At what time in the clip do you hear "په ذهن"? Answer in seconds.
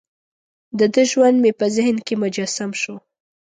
1.59-1.97